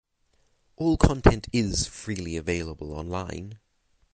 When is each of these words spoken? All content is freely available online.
All 0.77 0.97
content 0.97 1.47
is 1.53 1.85
freely 1.85 2.35
available 2.35 2.91
online. 2.93 3.59